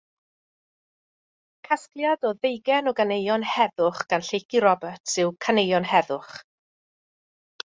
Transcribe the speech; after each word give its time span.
Casgliad 1.67 2.25
o 2.29 2.31
ddeugain 2.39 2.89
o 2.91 2.93
ganeuon 3.01 3.45
heddwch 3.57 4.01
gan 4.15 4.25
Lleucu 4.31 4.63
Roberts 4.67 5.13
yw 5.25 5.31
Caneuon 5.47 5.89
Heddwch. 5.93 6.35